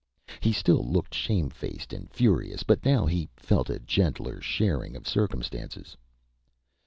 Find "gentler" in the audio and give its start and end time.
3.77-4.41